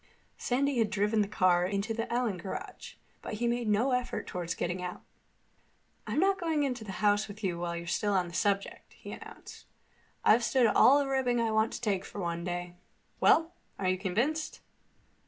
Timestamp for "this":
8.27-8.39